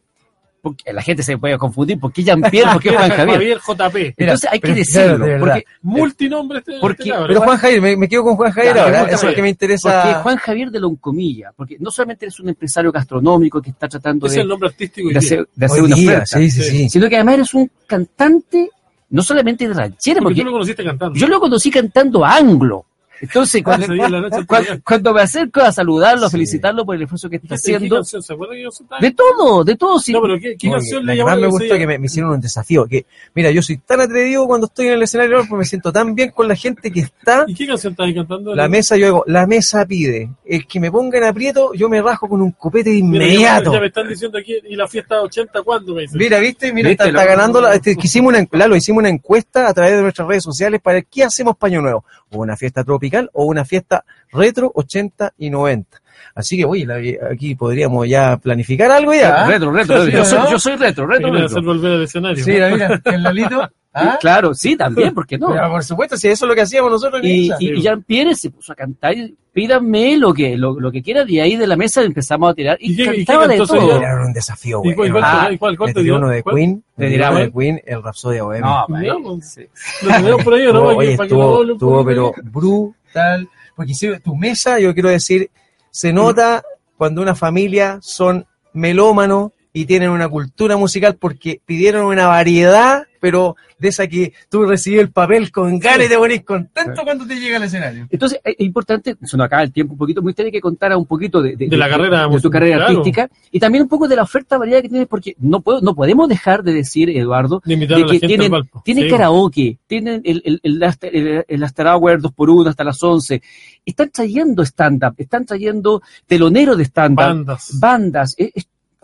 [0.66, 2.00] Porque la gente se puede confundir.
[2.00, 2.72] ¿Por qué Jean-Pierre?
[2.74, 3.60] ¿Por qué Juan Javier?
[3.60, 4.14] JP.
[4.18, 5.16] Entonces hay que pero, decirlo.
[5.18, 8.52] claro, de porque Multinombre este, Porque- este pero Juan Javier, me, me quedo con Juan
[8.52, 10.02] Javier Claro, ahora, Juan eso es lo que me interesa.
[10.02, 14.26] Porque Juan Javier de Loncomilla, porque no solamente es un empresario gastronómico que está tratando
[14.26, 15.10] es de, el nombre artístico.
[15.10, 16.90] de hacer, de hacer una día, oferta, sí, sí, sí.
[16.90, 18.70] sino que además eres un cantante
[19.12, 21.20] no solamente de ranchera, Porque porque tú lo conociste cantando.
[21.20, 22.86] yo lo conocí cantando anglo.
[23.22, 23.64] Entonces,
[24.86, 26.34] cuando, me acerco a saludarlo, a Sí.
[26.38, 28.22] felicitarlo por el esfuerzo que está ¿Qué- qué haciendo, canción?
[28.22, 30.00] ¿Se acuerda que yo estaba- de todo, de todo.
[30.00, 30.12] sí.
[30.14, 32.86] No, pero ¿qué, canción le me gustó que me, me hicieron un desafío.
[32.88, 36.14] Que, mira, yo soy tan atrevido cuando estoy en el escenario porque me siento tan
[36.16, 37.46] bien con la gente que está.
[37.48, 38.56] ¿Y qué canción estabas cantando?
[38.56, 40.30] La mesa, yo digo, la mesa pide.
[40.46, 43.32] El que me ponga en aprieto, yo me rajo con un copete de Mira, ya-
[43.32, 43.74] inmediato.
[43.74, 45.94] Ya me están diciendo aquí, ¿y la fiesta 80 cuándo?
[45.96, 46.18] Me dicen.
[46.18, 47.08] Mira, viste, mira, ¿Viste?
[47.08, 47.62] está, ganando.
[47.62, 50.82] La, este, que hicimos una, Lalo, hicimos una encuesta a través de nuestras redes sociales
[50.82, 52.04] para ver qué hacemos paño nuevo.
[52.36, 56.02] O una fiesta tropical o una fiesta retro 80 y 90.
[56.34, 57.00] Así que, oye, la-
[57.32, 59.44] aquí podríamos ya planificar algo ya.
[59.44, 59.48] ¿ah?
[59.48, 60.26] Retro, retro, Sí, yo, ¿no?
[60.26, 61.46] soy, yo soy retro, Me retro, retro.
[61.48, 62.44] hacer volver al escenario.
[62.44, 63.70] Sí, mira, el Lalito.
[63.94, 64.18] ¿ah?
[64.20, 65.48] Claro, sí, también, ¿por qué no?
[65.54, 68.36] Pero, por supuesto, si eso es lo que hacíamos nosotros en Y, y, y Jean-Pierre
[68.36, 71.66] se puso a cantar, y pídanme lo que, lo, lo que quieran, y ahí de
[71.66, 73.98] la mesa empezamos a tirar, y, ¿Y qué- y qué cantaba de todo.
[73.98, 74.96] Era un desafío, ¿Y güey.
[74.96, 76.18] cuál, cuál, Ah, cuál, cuál, te dio?
[76.18, 76.56] uno de ¿Cuál?
[76.58, 77.50] Queen, ¿Te le dirá, de?
[77.54, 78.86] Queen, el Rapsodia Bohemia.
[78.90, 79.62] No, No, sí.
[80.02, 80.80] Lo tenemos por ahí, ¿o ¿no?
[80.82, 83.48] No, oye, estuvo, pero brutal.
[83.78, 85.50] Porque hicieron tu mesa, yo quiero decir,
[85.96, 86.62] se nota
[86.98, 93.58] cuando una familia son melómanos y tienen una cultura musical porque pidieron una variedad, pero
[93.78, 97.36] de esa que tú recibes el papel con ganas y te pones contento cuando te
[97.38, 98.08] llega al escenario.
[98.10, 100.96] Entonces, es es importante, se nos acaba el tiempo un poquito, me gustaría que contara
[100.98, 102.92] un poquito de, De la carrera de, tu musical, carrera claro.
[103.00, 105.94] artística y también un poco de la oferta variada que tienes, porque no puedo, no
[105.94, 108.52] podemos dejar de decir, Eduardo, De de a la que gente tienen,
[108.86, 112.70] tienen Sí, karaoke, tienen el, el, el, after- el, el after hour 2 por 1
[112.70, 113.42] hasta las 11
[113.86, 117.78] están trayendo stand-up, están trayendo teloneros de stand-up, Bandas.
[117.78, 118.36] bandas.
[118.38, 118.52] eh,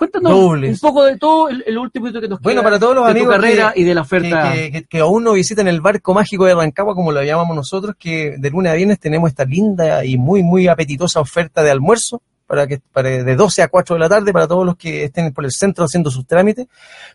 [0.01, 0.71] cuéntanos Dobles.
[0.83, 3.11] un poco de todo el, el último que nos Bueno, queda para todos los de
[3.11, 4.51] amigos tu carrera que- y de la oferta.
[4.53, 7.95] que- que- que aún no visitan el barco mágico de Rancagua, como lo llamamos nosotros,
[7.99, 12.21] que de lunes a viernes tenemos esta linda y muy, muy apetitosa oferta de almuerzo
[12.47, 15.31] para que para de 12 a 4 de la tarde para todos los que estén
[15.33, 16.67] por el centro haciendo sus trámites.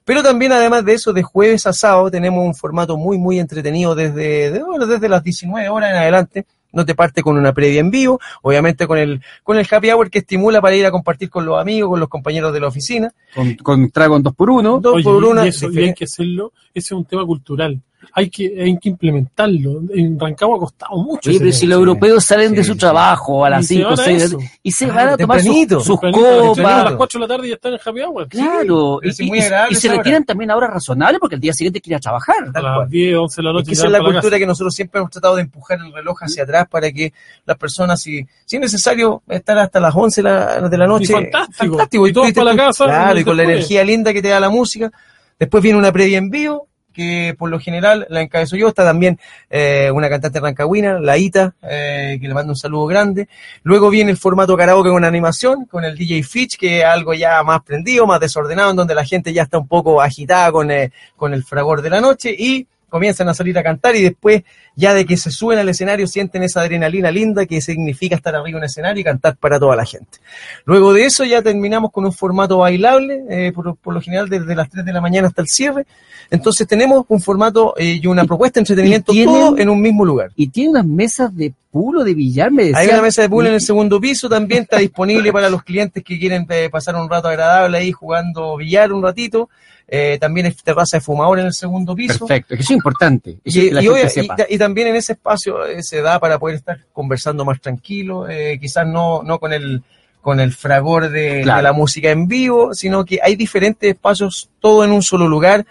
[0.05, 3.95] Pero también, además de eso, de jueves a sábado tenemos un formato muy, muy entretenido
[3.95, 6.47] desde, de- bueno, desde las 19 horas en adelante.
[6.73, 10.11] No te parte con una previa en vivo, obviamente con el, con el happy hour
[10.11, 13.13] que estimula para ir a compartir con los amigos, con los compañeros de la oficina.
[13.35, 15.47] con, con trago en 2 por 1 Dos Oye, por una.
[15.47, 17.81] y, eso, y hay que hacerlo, ese es un tema cultural.
[18.13, 19.83] Hay que, hay que implementarlo.
[19.95, 21.29] En Rancagua ha costado mucho.
[21.31, 22.79] Oye, ese pero si los europeos salen de Sí, su sí.
[22.79, 24.39] trabajo a Y las se 5 van a 6 eso.
[24.63, 25.81] y se Ah, van a tomar sus, tempranito.
[25.81, 26.95] sus Tempranito, a las copas.
[26.97, 28.29] 4 de la tarde ya están en happy hour.
[28.29, 29.39] Claro, y, sí, y-
[29.71, 32.37] y se retiran también a horas razonables porque el día siguiente quiere trabajar.
[32.49, 32.89] A Tal las cual.
[32.89, 33.67] 10, 11 de la Es noche.
[33.67, 34.39] que esa es la cultura casa.
[34.39, 37.13] que nosotros siempre hemos tratado de empujar el reloj hacia atrás para que
[37.45, 41.13] las personas, si, si es necesario estar hasta las 11 de la, de la noche,
[41.13, 42.07] fantástico.
[42.09, 44.41] Y todos tú- para la casa, Claro, y con la energía linda que te da
[44.41, 44.91] la música.
[45.39, 48.69] Después viene una previa en vivo, que por lo general la encabezo yo.
[48.69, 53.29] Está también eh, una cantante rancagüina, la Ita, eh, que le mando un saludo grande.
[53.63, 57.43] Luego viene el formato karaoke con animación, con el DJ Fitch, que es algo ya
[57.43, 60.91] más prendido, más desordenado, en donde la gente ya está un poco agitada con, eh,
[61.17, 64.43] con el fragor de la noche y comienzan a salir a cantar y después
[64.77, 68.51] ya de que se suben al escenario sienten esa adrenalina linda que significa estar arriba
[68.51, 70.19] en un escenario y cantar para toda la gente.
[70.65, 74.55] Luego de eso ya terminamos con un formato bailable, eh, por, por lo general desde
[74.55, 75.87] las 3 de la mañana hasta el cierre.
[76.31, 79.69] Entonces tenemos un formato eh, y una Y- propuesta de entretenimiento y tienen- todo en
[79.69, 80.31] un mismo lugar.
[80.37, 83.47] Y tiene unas mesas de pool o de billar, me Hay una mesa de pool
[83.47, 87.09] en el segundo piso, también está disponible para los clientes que quieren eh, pasar un
[87.11, 89.51] rato agradable ahí jugando billar un ratito.
[89.89, 92.27] Eh, también hay terraza de fumador en el segundo piso.
[92.27, 93.39] Perfecto, es que eso es importante.
[93.45, 94.37] Eso Y, que la y gente obvia- sepa.
[94.49, 98.29] y- y también en ese espacio eh, se da para poder estar conversando más tranquilo,
[98.29, 99.83] eh, quizás no, no con el
[100.21, 101.59] con el fragor de, Claro.
[101.59, 105.65] de la música en vivo, sino que hay diferentes espacios, todo en un solo lugar.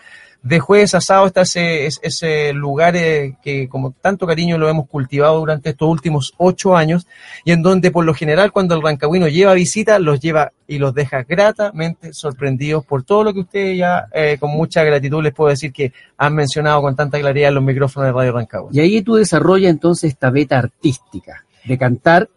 [0.47, 4.69] De jueves a sábado está ese, es- ese lugar eh, que como tanto cariño lo
[4.69, 7.07] hemos cultivado durante estos últimos ocho años
[7.43, 10.93] y en donde por lo general cuando el rancagüino lleva visita los lleva y los
[10.93, 15.49] deja gratamente sorprendidos por todo lo que ustedes ya eh, con mucha gratitud les puedo
[15.49, 18.69] decir que han mencionado con tanta claridad en los micrófonos de Radio Rancagua.
[18.71, 22.29] Y ahí tú desarrollas entonces esta beta artística de cantar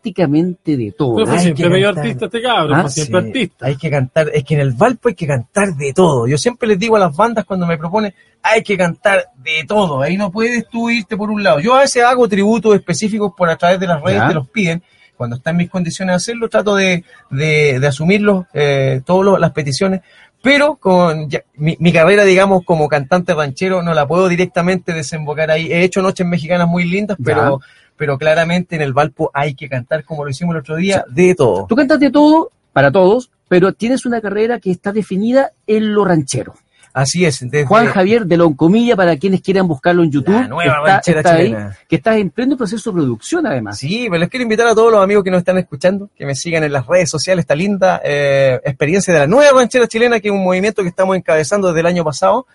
[0.00, 1.16] prácticamente de todo.
[1.16, 2.04] Pero Hay siempre que medio cantar.
[2.04, 3.66] artista este cabrón, Ah, fue siempre Sí, artista.
[3.66, 6.26] Hay que cantar, es que en el Valpo hay que cantar de todo.
[6.26, 10.02] Yo siempre les digo a las bandas cuando me proponen, hay que cantar de todo.
[10.02, 11.60] Ahí no puedes tú irte por un lado.
[11.60, 14.28] Yo a veces hago tributos específicos por a través de las redes, Ya.
[14.28, 14.82] te los piden.
[15.16, 19.52] Cuando está en mis condiciones de hacerlo, trato de, de, de asumirlos, eh, todas las
[19.52, 20.02] peticiones.
[20.42, 25.50] Pero con ya- mi, mi carrera, digamos, como cantante ranchero, no la puedo directamente desembocar
[25.50, 25.72] ahí.
[25.72, 27.60] He hecho noches mexicanas muy lindas, pero,
[27.96, 31.34] pero claramente en el Valpo hay que cantar, como lo hicimos el otro día, de
[31.34, 31.66] todo.
[31.66, 36.04] Tú cantas de todo, para todos, pero tienes una carrera que está definida en lo
[36.04, 36.54] ranchero.
[36.96, 37.40] Así es.
[37.40, 41.20] Desde, Juan Javier de Loncomilla, para quienes quieran buscarlo en YouTube, La nueva está, ranchera
[41.20, 41.54] está ahí,
[41.86, 43.78] que está en pleno proceso de producción además.
[43.78, 46.34] Sí, pero les quiero invitar a todos los amigos que nos están escuchando, que me
[46.34, 50.28] sigan en las redes sociales, esta linda eh, experiencia de la nueva ranchera chilena, que
[50.28, 52.46] es un movimiento que estamos encabezando desde el año pasado,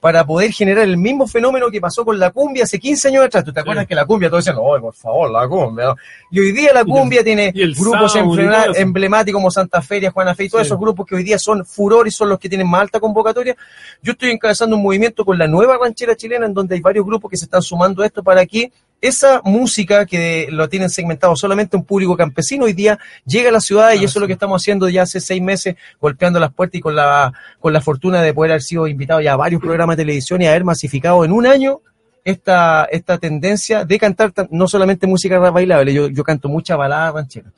[0.00, 3.44] para poder generar el mismo fenómeno que pasó con la cumbia hace 15 años atrás.
[3.44, 5.84] ¿Tú te acuerdas que la cumbia, todos decían, ¡ay, por favor, la cumbia!
[5.88, 5.96] ¿no?
[6.30, 8.40] Y hoy día la Y el- cumbia tiene y el grupos sound
[8.76, 10.68] emblemáticos como Santa Feria, Juana Fe y todos Sí.
[10.68, 13.54] esos grupos que hoy día son furor y son los que tienen más alta convocatoria.
[14.02, 17.30] Yo estoy encabezando un movimiento con la nueva ranchera chilena en donde hay varios grupos
[17.30, 21.76] que se están sumando a esto para que esa música que lo tienen segmentado solamente
[21.76, 24.34] un público campesino hoy día llega a la ciudad y Ah, eso es lo que
[24.34, 28.20] estamos haciendo ya hace seis meses golpeando las puertas y con la con la fortuna
[28.22, 31.32] de poder haber sido invitado ya a varios programas de televisión y haber masificado en
[31.32, 31.80] un año
[32.24, 37.12] esta, esta tendencia de cantar tan- no solamente música bailable, yo, yo canto mucha balada
[37.12, 37.50] ranchera.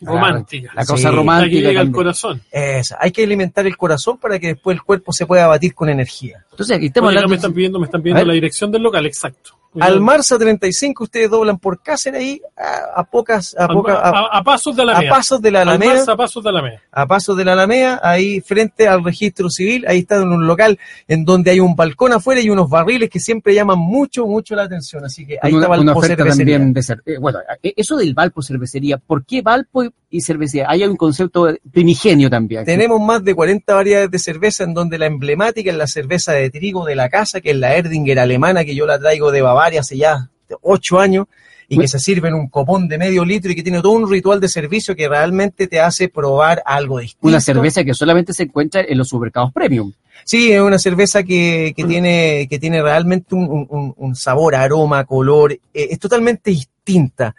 [0.00, 0.72] Romántica.
[0.74, 0.92] La Sí.
[0.92, 1.68] cosa que romántica.
[1.68, 2.42] llega al corazón.
[2.50, 5.88] Esa, hay que alimentar el corazón para que después el cuerpo se pueda batir con
[5.88, 6.44] energía.
[6.50, 7.30] Entonces, aquí estamos Oye, acá hablando.
[7.30, 9.55] me están pidiendo, me están pidiendo la dirección del local, exacto.
[9.80, 14.08] Al Marza 35 ustedes doblan por Cáceres ahí a, a pocas a, A, poca- a-
[14.10, 15.10] a- a pasos de a Alameda.
[15.10, 15.94] pasos de la Al Alameda.
[15.94, 16.82] Marza, a pasos de Alameda.
[16.92, 20.78] a pasos de la Alameda, ahí frente al registro civil, ahí está en un local
[21.08, 24.62] en donde hay un balcón afuera y unos barriles que siempre llaman mucho, mucho la
[24.62, 25.04] atención.
[25.04, 26.58] Así que ahí una, está una Valpo oferta Cervecería.
[26.58, 30.66] también de eh, bueno, eh, eso del Valpo cervecería, ¿por qué Valpo y- y cervecería?
[30.70, 32.64] Hay un concepto primigenio también.
[32.64, 36.48] Tenemos más de 40 variedades de cerveza en donde la emblemática es la cerveza de
[36.48, 39.55] trigo de la casa, que es la Erdinger alemana, que yo la traigo de Bavaria
[39.78, 40.30] hace ya
[40.62, 41.26] 8 años
[41.68, 44.08] y que se sirve en un copón de medio litro y que tiene todo un
[44.10, 47.26] ritual de servicio que realmente te hace probar algo distinto.
[47.26, 49.92] Una cerveza que solamente se encuentra en los supermercados premium.
[50.24, 54.54] Sí, es una cerveza que, que tiene, que tiene realmente un, un- un- un sabor,
[54.54, 57.34] aroma, color, eh, es totalmente distinta.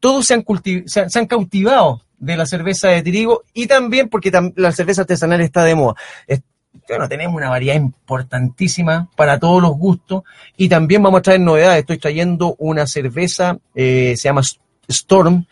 [0.00, 0.44] Todos se han,
[0.86, 4.70] se, han- se han cautivado de la cerveza de trigo y también porque tam- la
[4.72, 5.94] cerveza artesanal está de moda.
[6.28, 6.42] Es-
[6.88, 10.22] bueno, tenemos una variedad importantísima para todos los gustos
[10.56, 11.80] y también vamos a traer novedades.
[11.80, 14.42] Estoy trayendo una cerveza, eh, se llama
[14.88, 15.46] Storm,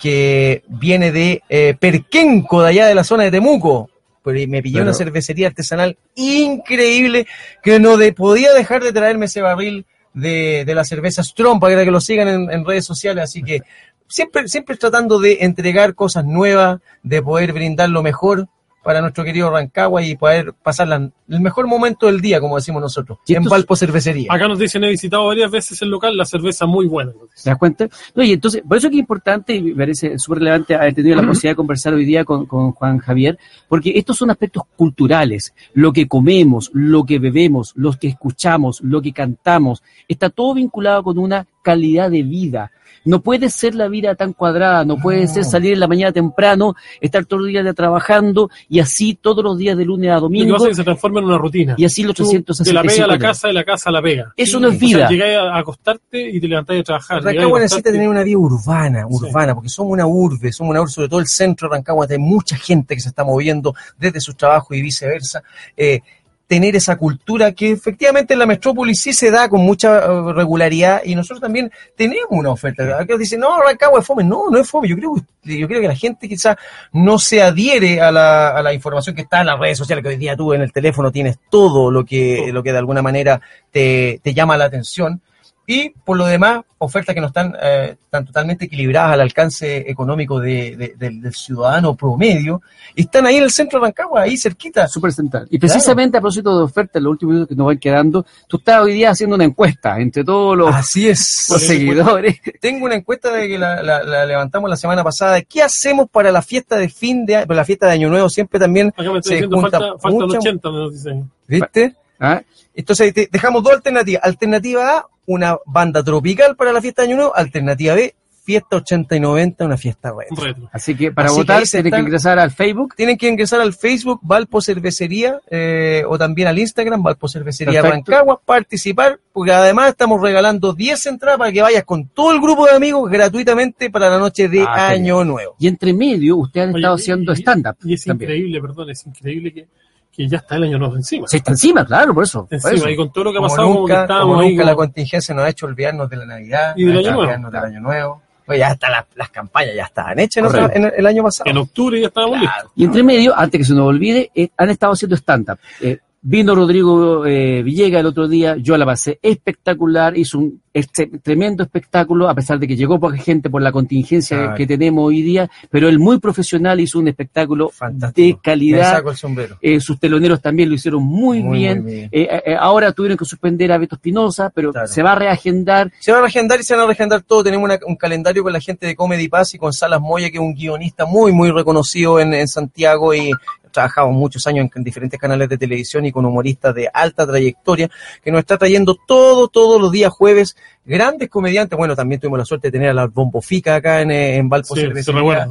[0.00, 3.88] que viene de eh, Perquenco, de allá de la zona de Temuco.
[4.22, 7.26] Pero me pillé Pero- una cervecería artesanal increíble
[7.62, 11.84] que no de- podía dejar de traerme ese barril de, de la cerveza Storm para
[11.84, 13.24] que lo sigan en, en redes sociales.
[13.24, 13.62] Así que
[14.08, 18.48] siempre, siempre tratando de entregar cosas nuevas, de poder brindar lo mejor
[18.84, 22.82] para nuestro querido Rancagua y poder pasar la- el mejor momento del día, como decimos
[22.82, 24.28] nosotros, Y en Valpo Cervecería.
[24.30, 27.12] Acá nos dicen, he visitado varias veces el local, la cerveza muy buena.
[27.42, 27.88] ¿Te das cuenta?
[28.14, 31.16] No, y entonces, por eso que es importante y me parece súper relevante haber tenido
[31.16, 35.54] la posibilidad de conversar hoy día con, con Juan Javier, porque estos son aspectos culturales.
[35.72, 41.02] Lo que comemos, lo que bebemos, lo que escuchamos, lo que cantamos, está todo vinculado
[41.02, 42.70] con una calidad de vida.
[43.04, 46.74] No puede ser la vida tan cuadrada, no puede ser salir en la mañana temprano,
[47.00, 50.56] estar todo el día trabajando y así todos los días de lunes a Lo domingo
[50.56, 51.74] es que se transforma en una rutina.
[51.76, 53.92] y así los Tú, 365 de la pega a la casa, de la casa a
[53.92, 54.32] la pega.
[54.36, 55.08] Eso no es O sea, vida.
[55.08, 57.22] llegáis a acostarte y te levantás a trabajar.
[57.22, 59.14] Rancagua necesita tener una vida urbana, Sí.
[59.26, 62.18] urbana, porque somos una urbe, somos una urbe, sobre todo el centro de Rancagua, hay
[62.18, 65.42] mucha gente que se está moviendo desde sus trabajos y viceversa.
[65.76, 66.00] Eh,
[66.46, 71.00] tener esa cultura que efectivamente en la metrópoli sí se da con mucha eh, regularidad
[71.04, 72.98] y nosotros también tenemos una oferta.
[73.00, 74.24] Aquellos dicen, no, Rancagua es fome.
[74.24, 74.86] No, no es fome.
[74.88, 76.56] Yo creo, que- yo creo que la gente quizás
[76.92, 80.08] no se adhiere a la, a la información que está en las redes sociales, que
[80.10, 83.40] hoy día tú en el teléfono tienes todo lo que, lo que de alguna manera
[83.70, 85.20] te, te llama la atención.
[85.66, 90.38] Y por lo demás, ofertas que no están, eh, están totalmente equilibradas al alcance económico
[90.38, 92.60] de- de- del, del ciudadano promedio.
[92.94, 94.86] Y están ahí en el centro de Rancagua, ahí cerquita.
[94.88, 95.46] Súper central.
[95.50, 98.82] Y precisamente a propósito de ofertas, los últimos minutos que nos van quedando, tú estás
[98.82, 101.46] hoy día haciendo una encuesta entre todos los, Así es.
[101.50, 102.38] los seguidores.
[102.60, 105.40] Tengo una encuesta de que la, la- la levantamos la semana pasada.
[105.40, 107.46] ¿Qué hacemos para la fiesta de fin de año?
[107.46, 109.98] Para la fiesta de Año Nuevo siempre también Acá me están se diciendo, junta falta,
[109.98, 111.30] faltan mucha- 80, nos dicen.
[111.48, 111.94] ¿Viste?
[112.24, 112.42] ¿Ah?
[112.74, 114.22] Entonces te- dejamos dos alternativas.
[114.24, 117.36] Alternativa A, una banda tropical para la fiesta de Año Nuevo.
[117.36, 120.44] Alternativa B, fiesta 80 y 90, una fiesta retro.
[120.44, 120.68] Retro.
[120.70, 122.94] Así que para Así votar tienen que ingresar al Facebook.
[122.94, 127.80] Tienen que ingresar al Facebook Valpo Cervecería eh, o también al Instagram Valpo Cervecería.
[127.80, 132.66] Rancagua, participar, porque además estamos regalando 10 entradas para que vayas con todo el grupo
[132.66, 135.54] de amigos gratuitamente para la noche de Ah, Año Nuevo.
[135.58, 137.76] Y entre medio, ustedes han Oye, estado y- haciendo y- stand-up.
[137.84, 138.30] Y es también.
[138.30, 139.68] increíble, perdón, es increíble que,
[140.16, 141.26] que ya está el año nuevo encima.
[141.26, 142.44] Se está encima, claro, por eso.
[142.46, 142.88] por Encima, eso.
[142.90, 144.06] y con todo lo que ha pasado, como nunca,
[144.40, 147.22] ahí la contingencia nos ha hecho olvidarnos de la Navidad, Y del Año hecho Nuevo.
[147.22, 148.22] olvidarnos del Año Nuevo.
[148.46, 150.66] Pues ya están las, las campañas, ya estaban hechas en, Correcto.
[150.66, 151.50] otra- en el, el año pasado.
[151.50, 152.70] en octubre ya estábamos listos.
[152.76, 155.58] Y entre medio, antes que se nos olvide, eh, han estado haciendo stand-up.
[155.80, 161.06] Eh, vino Rodrigo eh, Villega el otro día, yo la pasé espectacular, hizo un este-
[161.22, 165.20] tremendo espectáculo, a pesar de que llegó poca gente por la contingencia que tenemos hoy
[165.22, 168.38] día, pero él muy profesional hizo un espectáculo Fantástico.
[168.38, 168.90] de calidad.
[168.92, 169.58] saco el sombrero.
[169.60, 171.82] Eh, sus teloneros también lo hicieron muy, Muy, bien.
[171.82, 172.08] muy bien.
[172.10, 174.88] Eh, eh, ahora tuvieron que suspender a Beto Espinosa, pero Claro.
[174.88, 175.92] se va a reagendar.
[176.00, 177.44] Se va a reagendar y se van a reagendar todo.
[177.44, 180.38] Tenemos una- un calendario con la gente de Comedy Pass y con Salas Moya, que
[180.38, 183.30] es un guionista muy, muy reconocido en, en Santiago y
[183.74, 187.90] trabajado muchos años en, en diferentes canales de televisión y con humoristas de alta trayectoria,
[188.22, 190.56] que nos está trayendo todo, todos los días jueves,
[190.86, 191.76] grandes comediantes.
[191.76, 194.74] Bueno, también tuvimos la suerte de tener a la Bombofica acá en, eh, en Valpo
[194.74, 194.80] Sí.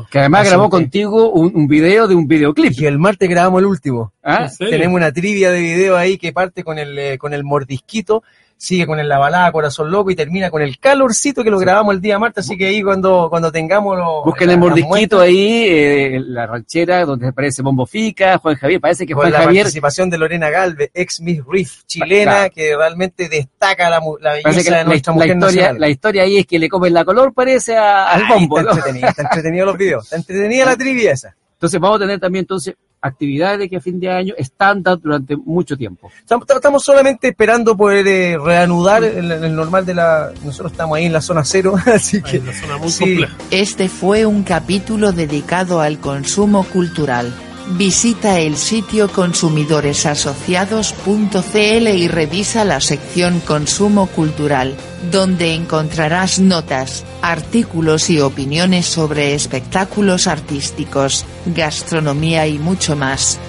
[0.10, 2.74] Que además Así grabó que- contigo un, un video de un videoclip.
[2.80, 4.14] Y el martes grabamos el último.
[4.24, 4.50] ¿ah?
[4.58, 8.24] Tenemos una trivia de video ahí que parte con el, eh, con el mordisquito,
[8.58, 11.96] sigue con el la balada Corazón Loco y termina con el calorcito que lo grabamos
[11.96, 15.66] el día martes, así que ahí cuando, cuando tengamos los- Busquen la- el mordisquito ahí,
[15.68, 18.80] eh, la ranchera donde aparece Bombo Fica, Juan Javier.
[18.80, 22.54] Parece que con Juan la Javier participación de Lorena Galvez, ex Miss Riff chilena, Claro.
[22.56, 25.80] que realmente destaca la, la belleza de la, nuestra la mujer historia, nacional.
[25.82, 28.60] la historia ahí es que le comen la color, parece a- al bombo.
[28.60, 28.78] está ¿no?
[28.78, 31.36] entretenido, está entretenido los videos, está entretenida la trivia esa.
[31.54, 35.36] Entonces vamos a tener también entonces actividades de que a fin de año estándar durante
[35.36, 36.10] mucho tiempo.
[36.48, 40.32] Estamos, solamente esperando poder eh, reanudar el, el normal de la...
[40.44, 42.38] Nosotros estamos ahí en la zona cero, así que...
[42.38, 43.20] en la zona muy sí.
[43.52, 47.34] Este fue un capítulo dedicado al consumo cultural.
[47.72, 54.76] Visita el sitio consumidoresasociados.cl y revisa la sección Consumo Cultural,
[55.12, 63.40] donde encontrarás notas, artículos y opiniones sobre espectáculos artísticos, gastronomía y mucho más.